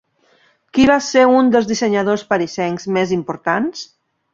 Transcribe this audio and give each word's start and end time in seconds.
Qui 0.77 0.87
va 0.91 0.95
ser 1.09 1.27
un 1.41 1.53
dels 1.57 1.69
dissenyadors 1.75 2.27
parisencs 2.35 2.93
més 2.99 3.19
importants? 3.23 3.91